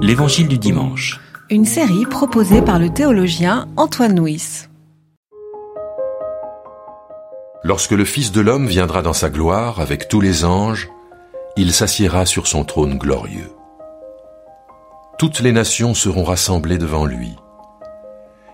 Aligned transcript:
L'Évangile 0.00 0.48
du 0.48 0.58
dimanche. 0.58 1.20
Une 1.50 1.64
série 1.64 2.06
proposée 2.06 2.62
par 2.62 2.78
le 2.78 2.90
théologien 2.90 3.68
Antoine 3.76 4.18
Nuis. 4.18 4.66
Lorsque 7.64 7.92
le 7.92 8.04
Fils 8.04 8.32
de 8.32 8.40
l'homme 8.40 8.66
viendra 8.66 9.02
dans 9.02 9.12
sa 9.12 9.28
gloire 9.28 9.80
avec 9.80 10.08
tous 10.08 10.20
les 10.20 10.44
anges, 10.44 10.88
il 11.56 11.72
s'assiera 11.72 12.24
sur 12.24 12.46
son 12.46 12.64
trône 12.64 12.96
glorieux. 12.96 13.52
Toutes 15.18 15.40
les 15.40 15.52
nations 15.52 15.94
seront 15.94 16.24
rassemblées 16.24 16.78
devant 16.78 17.04
lui. 17.04 17.34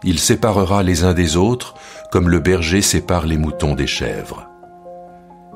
Il 0.02 0.18
séparera 0.18 0.82
les 0.82 1.04
uns 1.04 1.14
des 1.14 1.36
autres 1.36 1.74
comme 2.10 2.28
le 2.28 2.40
berger 2.40 2.82
sépare 2.82 3.26
les 3.26 3.38
moutons 3.38 3.74
des 3.74 3.86
chèvres. 3.86 4.48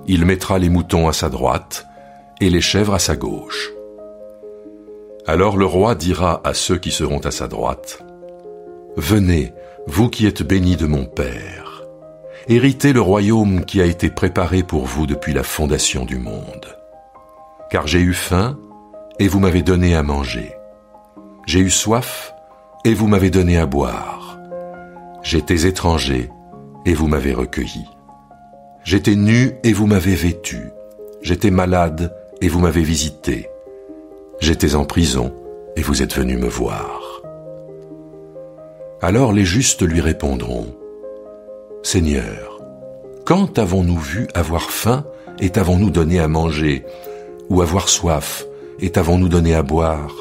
Il 0.06 0.25
mettra 0.25 0.59
les 0.59 0.68
moutons 0.68 1.09
à 1.09 1.12
sa 1.12 1.29
droite 1.29 1.86
et 2.40 2.50
les 2.50 2.61
chèvres 2.61 2.95
à 2.95 2.98
sa 2.98 3.16
gauche. 3.16 3.72
Alors 5.29 5.58
le 5.58 5.66
roi 5.66 5.95
dira 5.95 6.40
à 6.42 6.54
ceux 6.54 6.79
qui 6.79 6.90
seront 6.90 7.18
à 7.18 7.30
sa 7.30 7.48
droite, 7.48 8.03
Venez, 8.96 9.53
vous 9.86 10.08
qui 10.08 10.26
êtes 10.26 10.43
bénis 10.43 10.76
de 10.76 10.86
mon 10.86 11.04
Père, 11.04 11.82
héritez 12.48 12.94
le 12.94 13.03
royaume 13.03 13.67
qui 13.67 13.82
a 13.82 13.84
été 13.84 14.08
préparé 14.08 14.62
pour 14.62 14.86
vous 14.86 15.06
depuis 15.06 15.34
la 15.34 15.43
fondation 15.43 16.06
du 16.06 16.17
monde. 16.17 16.75
Car 17.70 17.86
j'ai 17.86 18.00
eu 18.00 18.14
faim, 18.14 18.58
et 19.18 19.29
vous 19.29 19.39
m'avez 19.39 19.61
donné 19.61 19.94
à 19.94 20.03
manger. 20.03 20.50
J'ai 21.46 21.61
eu 21.61 21.70
soif, 21.70 22.32
et 22.86 22.95
vous 22.95 23.06
m'avez 23.06 23.29
donné 23.29 23.58
à 23.58 23.67
boire. 23.67 24.39
J'étais 25.22 25.67
étranger, 25.67 26.31
et 26.86 26.95
vous 26.95 27.06
m'avez 27.06 27.34
recueilli. 27.34 27.84
J'étais 28.82 29.14
nu, 29.14 29.53
et 29.62 29.75
vous 29.75 29.86
m'avez 29.86 30.14
vêtu. 30.14 30.70
J'étais 31.20 31.50
malade, 31.50 32.17
et 32.41 32.48
vous 32.48 32.61
m'avez 32.61 32.83
visité. 32.83 33.50
J'étais 34.41 34.74
en 34.74 34.84
prison, 34.84 35.33
et 35.77 35.83
vous 35.83 36.02
êtes 36.02 36.14
venu 36.14 36.36
me 36.36 36.48
voir. 36.48 37.22
Alors 39.00 39.33
les 39.33 39.45
justes 39.45 39.83
lui 39.83 40.00
répondront, 40.00 40.67
Seigneur, 41.83 42.61
quand 43.25 43.58
avons-nous 43.58 43.98
vu 43.98 44.27
avoir 44.34 44.70
faim 44.70 45.05
et 45.39 45.50
t'avons-nous 45.50 45.91
donné 45.91 46.19
à 46.19 46.28
manger, 46.28 46.84
ou 47.48 47.62
avoir 47.62 47.89
soif 47.89 48.45
et 48.80 48.91
t'avons-nous 48.91 49.28
donné 49.28 49.55
à 49.55 49.62
boire? 49.62 50.14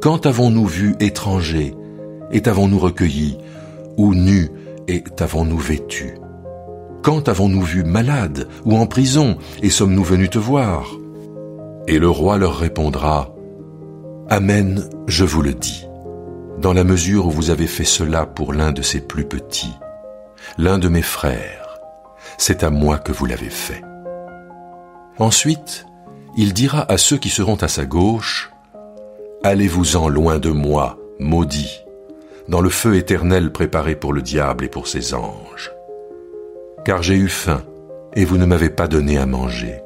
Quand 0.00 0.26
avons-nous 0.26 0.66
vu 0.66 0.96
étranger 1.00 1.74
et 2.32 2.42
t'avons-nous 2.42 2.78
recueilli, 2.78 3.38
ou 3.96 4.14
nu 4.14 4.50
et 4.86 5.02
t'avons-nous 5.02 5.58
vêtu? 5.58 6.14
Quand 7.02 7.28
avons-nous 7.28 7.62
vu 7.62 7.84
malade 7.84 8.48
ou 8.64 8.76
en 8.76 8.86
prison 8.86 9.38
et 9.62 9.70
sommes-nous 9.70 10.04
venus 10.04 10.30
te 10.30 10.38
voir? 10.38 10.97
Et 11.88 11.98
le 11.98 12.10
roi 12.10 12.36
leur 12.36 12.58
répondra, 12.58 13.34
Amen, 14.28 14.88
je 15.06 15.24
vous 15.24 15.40
le 15.40 15.54
dis, 15.54 15.86
dans 16.58 16.74
la 16.74 16.84
mesure 16.84 17.26
où 17.26 17.30
vous 17.30 17.48
avez 17.48 17.66
fait 17.66 17.84
cela 17.84 18.26
pour 18.26 18.52
l'un 18.52 18.72
de 18.72 18.82
ses 18.82 19.00
plus 19.00 19.24
petits, 19.24 19.74
l'un 20.58 20.78
de 20.78 20.88
mes 20.88 21.02
frères, 21.02 21.78
c'est 22.36 22.62
à 22.62 22.68
moi 22.68 22.98
que 22.98 23.10
vous 23.10 23.24
l'avez 23.24 23.48
fait. 23.48 23.80
Ensuite, 25.18 25.86
il 26.36 26.52
dira 26.52 26.84
à 26.92 26.98
ceux 26.98 27.16
qui 27.16 27.30
seront 27.30 27.56
à 27.56 27.68
sa 27.68 27.86
gauche, 27.86 28.52
Allez-vous-en 29.42 30.08
loin 30.08 30.38
de 30.38 30.50
moi, 30.50 30.98
maudits, 31.18 31.80
dans 32.48 32.60
le 32.60 32.70
feu 32.70 32.96
éternel 32.96 33.50
préparé 33.50 33.94
pour 33.94 34.12
le 34.12 34.20
diable 34.20 34.64
et 34.64 34.68
pour 34.68 34.88
ses 34.88 35.14
anges. 35.14 35.72
Car 36.84 37.02
j'ai 37.02 37.14
eu 37.14 37.28
faim, 37.28 37.62
et 38.14 38.26
vous 38.26 38.36
ne 38.36 38.44
m'avez 38.44 38.68
pas 38.68 38.88
donné 38.88 39.16
à 39.16 39.26
manger. 39.26 39.80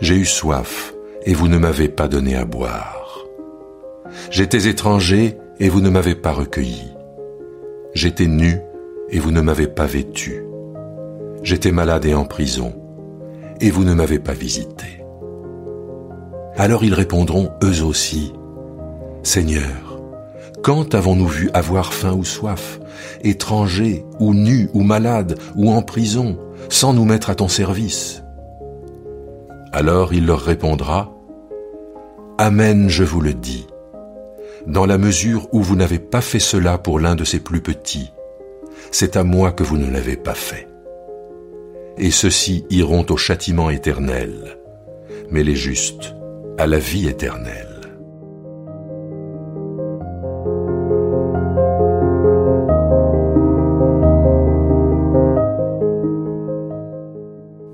J'ai 0.00 0.14
eu 0.14 0.24
soif, 0.24 0.94
et 1.24 1.34
vous 1.34 1.48
ne 1.48 1.58
m'avez 1.58 1.88
pas 1.88 2.08
donné 2.08 2.36
à 2.36 2.44
boire. 2.44 3.18
J'étais 4.30 4.68
étranger 4.68 5.38
et 5.58 5.68
vous 5.68 5.80
ne 5.80 5.90
m'avez 5.90 6.14
pas 6.14 6.32
recueilli. 6.32 6.92
J'étais 7.94 8.26
nu 8.26 8.58
et 9.10 9.18
vous 9.18 9.30
ne 9.30 9.40
m'avez 9.40 9.66
pas 9.66 9.86
vêtu. 9.86 10.44
J'étais 11.42 11.72
malade 11.72 12.04
et 12.04 12.14
en 12.14 12.24
prison 12.24 12.72
et 13.60 13.70
vous 13.70 13.84
ne 13.84 13.94
m'avez 13.94 14.18
pas 14.18 14.32
visité. 14.32 15.04
Alors 16.56 16.84
ils 16.84 16.94
répondront 16.94 17.50
eux 17.62 17.82
aussi, 17.82 18.32
Seigneur, 19.22 20.00
quand 20.62 20.94
avons-nous 20.94 21.26
vu 21.26 21.50
avoir 21.54 21.92
faim 21.92 22.12
ou 22.12 22.24
soif, 22.24 22.80
étranger 23.22 24.04
ou 24.20 24.34
nu 24.34 24.68
ou 24.74 24.82
malade 24.82 25.38
ou 25.56 25.70
en 25.70 25.82
prison, 25.82 26.38
sans 26.68 26.92
nous 26.92 27.04
mettre 27.04 27.30
à 27.30 27.34
ton 27.34 27.48
service? 27.48 28.22
Alors 29.72 30.12
il 30.12 30.26
leur 30.26 30.40
répondra, 30.40 31.11
Amen, 32.44 32.88
je 32.88 33.04
vous 33.04 33.20
le 33.20 33.34
dis, 33.34 33.68
dans 34.66 34.84
la 34.84 34.98
mesure 34.98 35.46
où 35.52 35.62
vous 35.62 35.76
n'avez 35.76 36.00
pas 36.00 36.20
fait 36.20 36.40
cela 36.40 36.76
pour 36.76 36.98
l'un 36.98 37.14
de 37.14 37.22
ses 37.22 37.38
plus 37.38 37.60
petits, 37.60 38.10
c'est 38.90 39.16
à 39.16 39.22
moi 39.22 39.52
que 39.52 39.62
vous 39.62 39.78
ne 39.78 39.88
l'avez 39.88 40.16
pas 40.16 40.34
fait. 40.34 40.66
Et 41.98 42.10
ceux-ci 42.10 42.66
iront 42.68 43.06
au 43.10 43.16
châtiment 43.16 43.70
éternel, 43.70 44.58
mais 45.30 45.44
les 45.44 45.54
justes 45.54 46.16
à 46.58 46.66
la 46.66 46.80
vie 46.80 47.06
éternelle. 47.06 47.71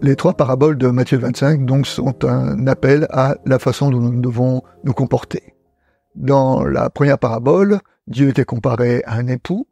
Les 0.01 0.15
trois 0.15 0.35
paraboles 0.35 0.79
de 0.79 0.87
Matthieu 0.87 1.19
25 1.19 1.67
donc 1.67 1.87
sont 1.89 2.25
un 2.25 2.69
appel 2.69 3.09
à 3.11 3.37
la 3.45 3.59
façon 3.59 3.91
dont 3.91 3.99
nous 3.99 4.21
devons 4.21 4.63
nous 4.85 4.93
comporter. 4.93 5.55
Dans 6.15 6.65
la 6.65 6.89
première 6.89 7.19
parabole, 7.19 7.81
Dieu 8.07 8.29
était 8.29 8.45
comparé 8.45 9.03
à 9.07 9.15
un 9.15 9.27
époux. 9.27 9.67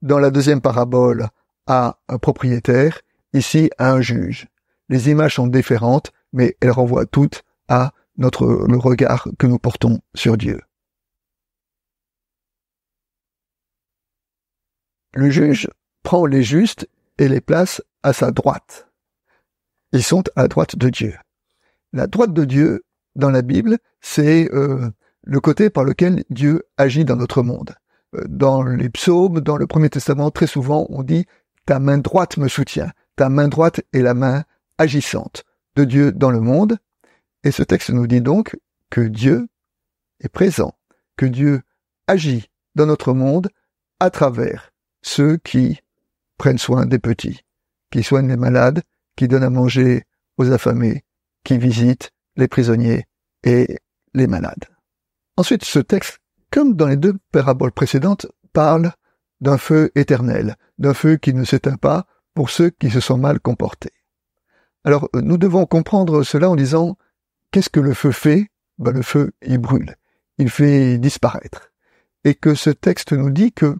Dans 0.00 0.18
la 0.18 0.30
deuxième 0.30 0.62
parabole, 0.62 1.28
à 1.66 1.98
un 2.08 2.16
propriétaire. 2.16 3.02
Ici, 3.34 3.70
à 3.76 3.92
un 3.92 4.00
juge. 4.00 4.48
Les 4.88 5.10
images 5.10 5.34
sont 5.34 5.46
différentes, 5.46 6.10
mais 6.32 6.56
elles 6.62 6.70
renvoient 6.70 7.06
toutes 7.06 7.44
à 7.68 7.92
notre 8.16 8.46
le 8.46 8.78
regard 8.78 9.28
que 9.38 9.46
nous 9.46 9.58
portons 9.58 10.00
sur 10.14 10.38
Dieu. 10.38 10.60
Le 15.12 15.28
juge 15.28 15.68
prend 16.02 16.24
les 16.24 16.42
justes 16.42 16.88
et 17.18 17.28
les 17.28 17.42
place 17.42 17.82
à 18.02 18.14
sa 18.14 18.30
droite. 18.30 18.86
Ils 19.96 20.02
sont 20.02 20.24
à 20.36 20.46
droite 20.46 20.76
de 20.76 20.90
Dieu. 20.90 21.14
La 21.94 22.06
droite 22.06 22.34
de 22.34 22.44
Dieu, 22.44 22.84
dans 23.14 23.30
la 23.30 23.40
Bible, 23.40 23.78
c'est 24.02 24.52
euh, 24.52 24.90
le 25.22 25.40
côté 25.40 25.70
par 25.70 25.84
lequel 25.84 26.22
Dieu 26.28 26.64
agit 26.76 27.06
dans 27.06 27.16
notre 27.16 27.42
monde. 27.42 27.74
Euh, 28.14 28.22
dans 28.28 28.62
les 28.62 28.90
psaumes, 28.90 29.40
dans 29.40 29.56
le 29.56 29.66
Premier 29.66 29.88
Testament, 29.88 30.30
très 30.30 30.46
souvent, 30.46 30.86
on 30.90 31.02
dit 31.02 31.24
«ta 31.64 31.78
main 31.78 31.96
droite 31.96 32.36
me 32.36 32.46
soutient». 32.46 32.92
Ta 33.16 33.30
main 33.30 33.48
droite 33.48 33.80
est 33.94 34.02
la 34.02 34.12
main 34.12 34.44
agissante 34.76 35.44
de 35.76 35.84
Dieu 35.84 36.12
dans 36.12 36.30
le 36.30 36.40
monde. 36.40 36.76
Et 37.42 37.50
ce 37.50 37.62
texte 37.62 37.88
nous 37.88 38.06
dit 38.06 38.20
donc 38.20 38.54
que 38.90 39.00
Dieu 39.00 39.48
est 40.20 40.28
présent, 40.28 40.74
que 41.16 41.24
Dieu 41.24 41.62
agit 42.06 42.50
dans 42.74 42.84
notre 42.84 43.14
monde 43.14 43.48
à 43.98 44.10
travers 44.10 44.74
ceux 45.00 45.38
qui 45.38 45.80
prennent 46.36 46.58
soin 46.58 46.84
des 46.84 46.98
petits, 46.98 47.40
qui 47.90 48.02
soignent 48.02 48.28
les 48.28 48.36
malades, 48.36 48.82
qui 49.16 49.28
donne 49.28 49.42
à 49.42 49.50
manger 49.50 50.04
aux 50.38 50.50
affamés, 50.52 51.04
qui 51.44 51.58
visite 51.58 52.10
les 52.36 52.48
prisonniers 52.48 53.04
et 53.42 53.78
les 54.14 54.26
malades. 54.26 54.66
Ensuite, 55.36 55.64
ce 55.64 55.78
texte, 55.78 56.18
comme 56.50 56.74
dans 56.74 56.86
les 56.86 56.96
deux 56.96 57.14
paraboles 57.32 57.72
précédentes, 57.72 58.26
parle 58.52 58.92
d'un 59.40 59.58
feu 59.58 59.90
éternel, 59.94 60.56
d'un 60.78 60.94
feu 60.94 61.16
qui 61.16 61.34
ne 61.34 61.44
s'éteint 61.44 61.76
pas 61.76 62.06
pour 62.34 62.50
ceux 62.50 62.70
qui 62.70 62.90
se 62.90 63.00
sont 63.00 63.18
mal 63.18 63.40
comportés. 63.40 63.92
Alors, 64.84 65.08
nous 65.14 65.36
devons 65.36 65.66
comprendre 65.66 66.22
cela 66.22 66.48
en 66.48 66.56
disant, 66.56 66.96
qu'est-ce 67.50 67.70
que 67.70 67.80
le 67.80 67.94
feu 67.94 68.12
fait? 68.12 68.48
Ben, 68.78 68.92
Le 68.92 69.02
feu, 69.02 69.32
il 69.42 69.58
brûle, 69.58 69.96
il 70.38 70.50
fait 70.50 70.98
disparaître. 70.98 71.72
Et 72.24 72.34
que 72.34 72.54
ce 72.54 72.70
texte 72.70 73.12
nous 73.12 73.30
dit 73.30 73.52
que 73.52 73.76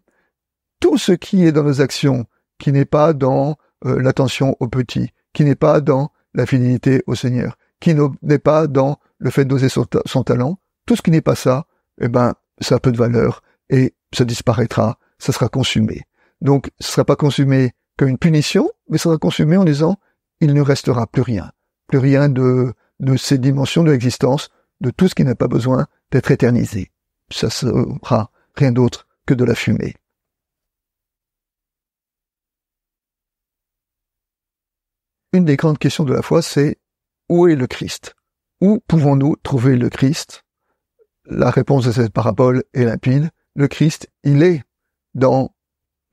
tout 0.81 0.99
ce 0.99 1.13
qui 1.13 1.45
est 1.45 1.53
dans 1.53 1.63
nos 1.63 1.81
actions, 1.81 2.27
qui 2.59 2.73
n'est 2.73 2.85
pas 2.85 3.13
dans 3.13 3.57
euh, 3.85 4.01
l'attention 4.01 4.57
aux 4.61 4.69
petits, 4.69 5.11
qui 5.37 5.45
n'est 5.45 5.55
pas 5.55 5.83
dans 5.83 6.13
la 6.33 6.47
fidélité 6.47 7.03
au 7.07 7.15
Seigneur, 7.15 7.59
qui 7.79 7.95
n'est 8.23 8.39
pas 8.39 8.67
dans 8.67 8.99
le 9.19 9.29
fait 9.29 9.45
d'oser 9.45 9.69
son, 9.69 9.85
talent, 10.25 10.59
tout 10.87 10.97
ce 10.97 11.03
qui 11.03 11.11
n'est 11.11 11.21
pas 11.21 11.35
ça, 11.35 11.67
eh 12.01 12.09
ben, 12.09 12.33
ça 12.63 12.77
a 12.77 12.81
peu 12.81 12.91
de 12.91 12.97
valeur 12.97 13.43
et 13.69 13.95
ça 14.15 14.25
disparaîtra, 14.25 14.99
ça 15.19 15.35
sera 15.35 15.51
consumé. 15.51 16.05
Donc, 16.41 16.71
ce 16.81 16.91
sera 16.91 17.05
pas 17.05 17.17
consumé 17.17 17.73
comme 17.99 18.09
une 18.09 18.17
punition, 18.17 18.71
mais 18.89 18.97
ça 18.97 19.05
sera 19.05 19.19
consumé 19.19 19.59
en 19.59 19.65
disant, 19.65 19.97
il 20.41 20.55
ne 20.55 20.63
restera 20.63 21.07
plus 21.07 21.21
rien, 21.21 21.53
plus 21.87 21.99
rien 21.99 22.31
de, 22.31 22.73
de 23.01 23.17
ces 23.19 23.37
dimensions 23.37 23.83
de 23.83 23.91
l'existence, 23.91 24.49
de 24.81 24.89
tout 24.89 25.07
ce 25.07 25.15
qui 25.15 25.25
n'a 25.25 25.35
pas 25.35 25.49
besoin 25.49 25.87
d'être 26.13 26.31
éternisé. 26.31 26.93
Ça 27.31 27.51
sera 27.51 28.31
rien 28.55 28.73
d'autre 28.73 29.07
que 29.27 29.35
de 29.35 29.45
la 29.45 29.55
fumée. 29.55 29.97
Une 35.37 35.45
des 35.45 35.57
grandes 35.57 35.79
questions 35.79 36.05
de 36.05 36.15
la 36.15 36.23
foi, 36.23 36.43
c'est 36.43 36.79
où 37.29 37.47
est 37.47 37.57
le 37.57 37.67
Christ? 37.67 38.15
Où 38.61 38.81
pouvons-nous 38.89 39.37
trouver 39.43 39.77
le 39.77 39.91
Christ? 39.91 40.45
La 41.27 41.51
réponse 41.51 41.85
de 41.85 41.93
cette 41.93 42.13
parabole 42.13 42.65
est 42.73 42.85
limpide. 42.85 43.31
Le 43.55 43.69
Christ, 43.69 44.09
il 44.25 44.43
est 44.43 44.63
dans 45.15 45.55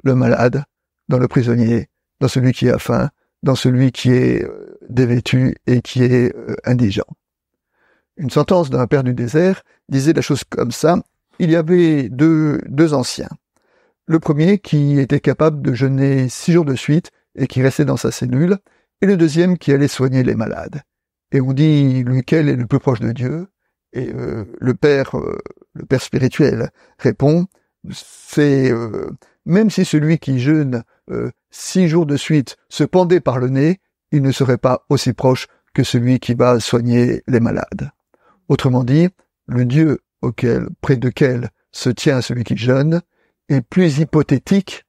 le 0.04 0.16
malade, 0.16 0.66
dans 1.08 1.20
le 1.20 1.28
prisonnier, 1.28 1.90
dans 2.20 2.28
celui 2.28 2.52
qui 2.52 2.70
a 2.70 2.80
faim, 2.80 3.10
dans 3.44 3.56
celui 3.56 3.92
qui 3.92 4.12
est 4.12 4.44
euh, 4.44 4.78
dévêtu 4.90 5.56
et 5.68 5.82
qui 5.82 6.04
est 6.04 6.36
euh, 6.36 6.56
indigent. 6.66 7.08
Une 8.18 8.30
sentence 8.30 8.70
d'un 8.70 8.88
père 8.88 9.04
du 9.04 9.14
désert 9.14 9.64
disait 9.90 10.14
la 10.14 10.22
chose 10.22 10.44
comme 10.44 10.72
ça. 10.72 10.98
Il 11.40 11.50
y 11.50 11.56
avait 11.56 12.10
deux, 12.10 12.60
deux 12.68 12.94
anciens. 12.94 13.30
Le 14.06 14.20
premier 14.20 14.60
qui 14.60 15.00
était 15.00 15.20
capable 15.20 15.62
de 15.62 15.74
jeûner 15.74 16.30
six 16.30 16.52
jours 16.52 16.66
de 16.66 16.76
suite 16.76 17.12
et 17.36 17.48
qui 17.48 17.62
restait 17.62 17.86
dans 17.86 17.98
sa 17.98 18.12
cellule, 18.12 18.58
et 19.04 19.06
le 19.06 19.18
deuxième 19.18 19.58
qui 19.58 19.74
allait 19.74 19.88
soigner 19.88 20.24
les 20.24 20.34
malades. 20.34 20.82
Et 21.34 21.42
on 21.42 21.52
dit 21.54 22.04
lequel 22.04 22.48
est 22.48 22.56
le 22.56 22.66
plus 22.66 22.80
proche 22.80 23.02
de 23.02 23.12
Dieu, 23.12 23.48
et 23.92 24.10
euh, 24.14 24.46
le 24.60 24.74
père, 24.74 25.16
le 25.74 25.86
père 25.86 26.02
spirituel 26.02 26.72
répond, 26.98 27.48
c'est 27.92 28.72
même 29.46 29.70
si 29.70 29.86
celui 29.86 30.20
qui 30.20 30.40
jeûne 30.40 30.84
euh, 31.12 31.32
six 31.52 31.88
jours 31.88 32.06
de 32.06 32.16
suite 32.16 32.56
se 32.70 32.84
pendait 32.84 33.20
par 33.20 33.40
le 33.40 33.50
nez, 33.50 33.82
il 34.12 34.22
ne 34.22 34.32
serait 34.32 34.58
pas 34.58 34.86
aussi 34.90 35.14
proche 35.14 35.48
que 35.74 35.84
celui 35.84 36.20
qui 36.20 36.34
va 36.34 36.60
soigner 36.60 37.24
les 37.28 37.40
malades. 37.40 37.92
Autrement 38.48 38.84
dit, 38.84 39.10
le 39.48 39.66
Dieu 39.66 40.00
auquel, 40.22 40.68
près 40.82 40.96
de 40.96 41.10
quel 41.10 41.50
se 41.72 41.90
tient 41.90 42.22
celui 42.22 42.44
qui 42.44 42.56
jeûne 42.56 43.02
est 43.50 43.62
plus 43.62 44.00
hypothétique 44.00 44.86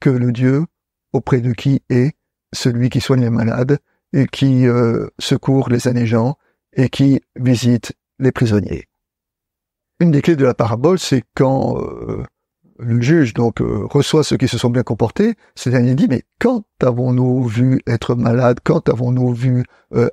que 0.00 0.10
le 0.10 0.32
Dieu 0.32 0.66
auprès 1.12 1.40
de 1.40 1.52
qui 1.52 1.82
est 1.88 2.14
celui 2.54 2.88
qui 2.88 3.00
soigne 3.00 3.20
les 3.20 3.30
malades 3.30 3.78
et 4.12 4.26
qui 4.26 4.66
euh, 4.66 5.08
secourt 5.18 5.68
les 5.68 5.88
indigents 5.88 6.36
et 6.72 6.88
qui 6.88 7.20
visite 7.36 7.92
les 8.18 8.32
prisonniers. 8.32 8.88
Une 10.00 10.10
des 10.10 10.22
clés 10.22 10.36
de 10.36 10.44
la 10.44 10.54
parabole, 10.54 10.98
c'est 10.98 11.24
quand 11.36 11.78
euh, 11.80 12.22
le 12.78 13.00
juge 13.00 13.34
donc 13.34 13.60
euh, 13.60 13.84
reçoit 13.84 14.24
ceux 14.24 14.36
qui 14.36 14.48
se 14.48 14.58
sont 14.58 14.70
bien 14.70 14.82
comportés, 14.82 15.34
c'est-à-dire 15.54 15.94
dit 15.94 16.06
mais 16.08 16.22
quand 16.40 16.64
avons-nous 16.80 17.44
vu 17.44 17.80
être 17.86 18.14
malade, 18.14 18.58
quand 18.62 18.88
avons-nous 18.88 19.32
vu 19.32 19.64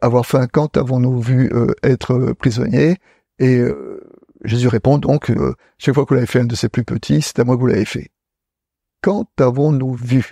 avoir 0.01 0.25
faim, 0.25 0.47
quand 0.51 0.77
avons-nous 0.77 1.19
vu 1.19 1.51
être 1.81 2.33
prisonnier 2.33 2.97
Et 3.39 3.63
Jésus 4.43 4.67
répond 4.67 4.99
donc 4.99 5.31
chaque 5.79 5.95
fois 5.95 6.05
que 6.05 6.09
vous 6.09 6.15
l'avez 6.15 6.27
fait 6.27 6.41
un 6.41 6.45
de 6.45 6.53
ses 6.53 6.69
plus 6.69 6.83
petits, 6.83 7.23
c'est 7.23 7.39
à 7.39 7.43
moi 7.43 7.55
que 7.55 7.61
vous 7.61 7.67
l'avez 7.67 7.85
fait. 7.85 8.11
Quand 9.01 9.27
avons-nous 9.39 9.95
vu? 9.95 10.31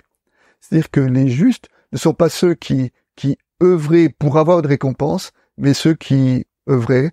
C'est-à-dire 0.60 0.90
que 0.90 1.00
les 1.00 1.28
justes 1.28 1.68
ne 1.92 1.98
sont 1.98 2.14
pas 2.14 2.28
ceux 2.28 2.54
qui 2.54 2.92
qui 3.16 3.36
œuvraient 3.62 4.08
pour 4.08 4.38
avoir 4.38 4.62
de 4.62 4.68
récompense, 4.68 5.32
mais 5.58 5.74
ceux 5.74 5.94
qui 5.94 6.46
œuvraient 6.68 7.12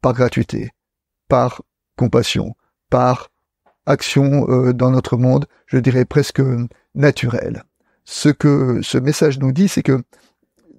par 0.00 0.12
gratuité, 0.12 0.70
par 1.28 1.62
compassion, 1.96 2.54
par 2.90 3.30
action 3.86 4.48
euh, 4.48 4.72
dans 4.72 4.90
notre 4.90 5.16
monde, 5.16 5.46
je 5.66 5.78
dirais 5.78 6.04
presque 6.04 6.42
naturelle. 6.94 7.64
Ce 8.04 8.28
que 8.28 8.80
ce 8.82 8.98
message 8.98 9.38
nous 9.38 9.52
dit, 9.52 9.68
c'est 9.68 9.82
que 9.82 10.02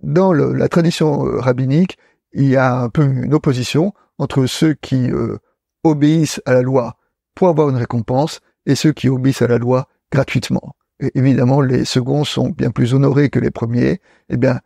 dans 0.04 0.34
la 0.34 0.68
tradition 0.70 1.26
euh, 1.26 1.40
rabbinique, 1.40 1.98
il 2.34 2.48
y 2.48 2.56
a 2.56 2.80
un 2.82 2.90
peu 2.90 3.04
une 3.04 3.34
opposition 3.34 3.94
entre 4.18 4.46
ceux 4.46 4.74
qui 4.74 5.12
euh, 5.12 5.38
obéissent 5.84 6.42
à 6.46 6.54
la 6.54 6.62
loi 6.62 6.98
pour 7.36 7.48
avoir 7.48 7.70
une 7.70 7.78
récompense 7.78 8.42
et 8.66 8.76
ceux 8.76 8.92
qui 8.92 9.10
obéissent 9.10 9.42
à 9.42 9.48
la 9.48 9.58
loi 9.58 9.88
gratuitement. 10.12 10.76
Évidemment, 11.00 11.62
les 11.62 11.86
seconds 11.86 12.24
sont 12.24 12.50
bien 12.50 12.72
plus 12.72 12.94
honorés 12.94 13.30
que 13.30 13.40
les 13.40 13.52
premiers. 13.52 14.02
Eh 14.30 14.38
bien, 14.38 14.60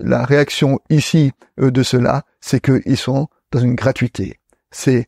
la 0.00 0.24
réaction 0.24 0.80
ici 0.90 1.32
de 1.56 1.82
cela, 1.82 2.24
c'est 2.40 2.60
qu'ils 2.60 2.96
sont 2.96 3.28
dans 3.52 3.60
une 3.60 3.74
gratuité. 3.74 4.38
C'est 4.70 5.06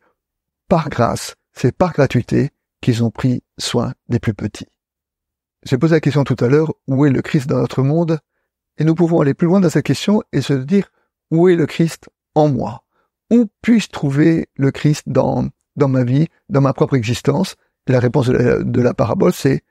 par 0.68 0.88
grâce, 0.88 1.34
c'est 1.52 1.76
par 1.76 1.92
gratuité 1.92 2.50
qu'ils 2.80 3.04
ont 3.04 3.10
pris 3.10 3.42
soin 3.58 3.92
des 4.08 4.18
plus 4.18 4.34
petits. 4.34 4.68
J'ai 5.64 5.76
posé 5.76 5.96
la 5.96 6.00
question 6.00 6.24
tout 6.24 6.36
à 6.40 6.48
l'heure, 6.48 6.72
où 6.86 7.04
est 7.04 7.10
le 7.10 7.20
Christ 7.20 7.48
dans 7.48 7.58
notre 7.58 7.82
monde? 7.82 8.18
Et 8.78 8.84
nous 8.84 8.94
pouvons 8.94 9.20
aller 9.20 9.34
plus 9.34 9.46
loin 9.46 9.60
dans 9.60 9.68
cette 9.68 9.84
question 9.84 10.22
et 10.32 10.40
se 10.40 10.54
dire, 10.54 10.90
où 11.30 11.48
est 11.48 11.56
le 11.56 11.66
Christ 11.66 12.08
en 12.34 12.48
moi? 12.48 12.82
Où 13.30 13.46
puis-je 13.60 13.88
trouver 13.88 14.48
le 14.56 14.70
Christ 14.70 15.02
dans, 15.06 15.50
ma 15.76 16.04
vie, 16.04 16.28
dans 16.48 16.62
ma 16.62 16.72
propre 16.72 16.96
existence? 16.96 17.56
La 17.86 18.00
réponse 18.00 18.28
de 18.28 18.80
la, 18.80 18.94
parabole, 18.94 19.34
c'est, 19.34 19.62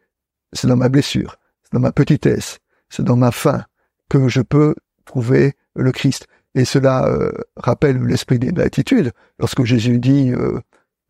c'est 0.54 0.68
dans 0.68 0.78
ma 0.78 0.90
blessure, 0.90 1.38
c'est 1.64 1.74
dans 1.74 1.80
ma 1.80 1.92
petitesse, 1.92 2.60
c'est 2.90 3.04
dans 3.04 3.16
ma 3.16 3.32
faim 3.32 3.64
que 4.10 4.28
je 4.28 4.42
peux 4.42 4.76
trouver 5.06 5.54
le 5.76 5.92
Christ. 5.92 6.28
Et 6.56 6.66
cela 6.66 7.06
euh, 7.08 7.32
rappelle 7.56 8.02
l'esprit 8.04 8.40
de 8.40 8.52
l'attitude. 8.58 9.12
Lorsque 9.38 9.64
Jésus 9.64 10.00
dit 10.00 10.32
euh, 10.32 10.60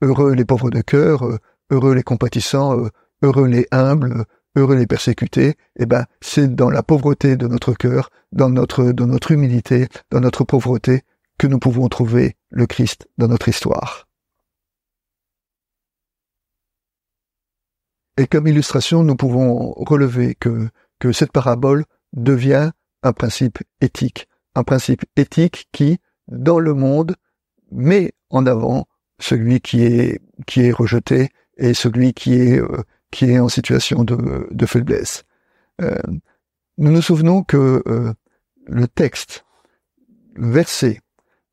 Heureux 0.01 0.33
les 0.33 0.45
pauvres 0.45 0.69
de 0.69 0.81
cœur, 0.81 1.25
euh, 1.25 1.37
heureux 1.71 1.95
les 1.95 2.03
compatissants, 2.03 2.89
heureux 3.21 3.47
les 3.47 3.67
humbles, 3.71 4.25
heureux 4.55 4.75
les 4.75 4.87
persécutés, 4.87 5.55
eh 5.77 5.85
ben, 5.85 6.05
c'est 6.21 6.53
dans 6.55 6.69
la 6.69 6.83
pauvreté 6.83 7.37
de 7.37 7.47
notre 7.47 7.73
cœur, 7.73 8.09
dans 8.31 8.49
notre, 8.49 8.91
dans 8.91 9.07
notre 9.07 9.31
humilité, 9.31 9.87
dans 10.11 10.19
notre 10.19 10.43
pauvreté, 10.43 11.03
que 11.37 11.47
nous 11.47 11.59
pouvons 11.59 11.87
trouver 11.87 12.35
le 12.49 12.65
Christ 12.65 13.07
dans 13.17 13.27
notre 13.27 13.47
histoire. 13.47 14.08
Et 18.19 18.27
comme 18.27 18.47
illustration, 18.47 19.01
nous 19.01 19.15
pouvons 19.15 19.71
relever 19.77 20.35
que, 20.35 20.67
que 20.99 21.13
cette 21.13 21.31
parabole 21.31 21.85
devient 22.11 22.71
un 23.01 23.13
principe 23.13 23.59
éthique, 23.79 24.27
un 24.55 24.65
principe 24.65 25.05
éthique 25.15 25.69
qui, 25.71 25.99
dans 26.27 26.59
le 26.59 26.73
monde, 26.73 27.15
met 27.71 28.11
en 28.29 28.45
avant 28.45 28.89
celui 29.19 29.61
qui 29.61 29.83
est, 29.83 30.19
qui 30.47 30.63
est 30.63 30.73
rejeté, 30.73 31.29
et 31.57 31.73
celui 31.73 32.13
qui 32.13 32.33
est 32.33 32.59
euh, 32.59 32.83
qui 33.09 33.31
est 33.31 33.39
en 33.39 33.47
situation 33.47 34.03
de, 34.03 34.49
de 34.51 34.65
faiblesse. 34.65 35.23
Euh, 35.81 35.95
nous 36.77 36.91
nous 36.91 37.01
souvenons 37.01 37.43
que 37.43 37.81
euh, 37.87 38.13
le 38.65 38.87
texte, 38.89 39.45
le 40.33 40.49
verset 40.51 40.99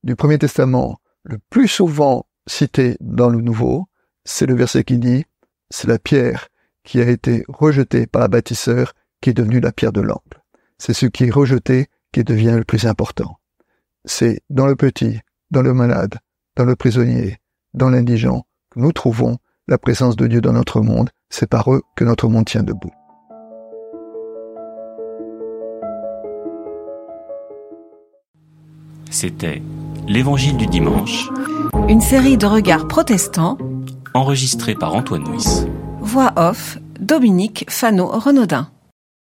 du 0.03 0.17
Premier 0.17 0.39
Testament 0.39 0.99
le 1.23 1.39
plus 1.49 1.69
souvent 1.69 2.27
cité 2.49 2.97
dans 2.99 3.29
le 3.29 3.41
Nouveau, 3.41 3.87
c'est 4.25 4.47
le 4.47 4.57
verset 4.57 4.83
qui 4.83 4.99
dit 4.99 5.25
c'est 5.71 5.87
la 5.87 6.01
pierre 6.01 6.49
qui 6.87 7.01
a 7.03 7.09
été 7.11 7.45
rejetée 7.49 8.07
par 8.07 8.23
la 8.23 8.29
bâtisseur 8.29 8.95
qui 9.21 9.31
est 9.31 9.35
devenue 9.35 9.61
la 9.61 9.73
pierre 9.73 9.93
de 9.93 10.01
l'angle. 10.01 10.43
C'est 10.79 10.95
ce 10.95 11.05
qui 11.05 11.25
est 11.25 11.31
rejeté 11.31 11.89
qui 12.13 12.25
devient 12.25 12.55
le 12.57 12.65
plus 12.65 12.87
important. 12.87 13.39
C'est 14.07 14.41
dans 14.49 14.67
le 14.67 14.77
petit, 14.77 15.21
dans 15.51 15.63
le 15.63 15.75
malade, 15.75 16.15
dans 16.55 16.65
le 16.65 16.77
prisonnier, 16.77 17.39
dans 17.75 17.91
l'indigent 17.91 18.47
que 18.71 18.81
nous 18.81 18.93
trouvons 18.93 19.37
la 19.69 19.79
présence 19.79 20.17
de 20.17 20.29
Dieu 20.29 20.41
dans 20.41 20.53
notre 20.53 20.81
monde, 20.81 21.11
c'est 21.29 21.49
par 21.49 21.73
eux 21.73 21.83
que 21.97 22.05
notre 22.05 22.29
monde 22.29 22.47
tient 22.47 22.63
debout. 22.63 22.93
C'était 29.11 29.63
L'Évangile 30.07 30.57
du 30.57 30.67
dimanche. 30.67 31.29
Une 31.89 32.01
série 32.01 32.37
de 32.37 32.47
regards 32.47 32.87
protestants. 32.87 33.59
Enregistré 34.15 34.77
par 34.77 34.95
Antoine 34.95 35.25
Nuis. 35.25 35.67
Voix 36.17 36.33
off, 36.37 36.79
Dominique 36.99 37.67
Fano-Renaudin. 37.69 38.71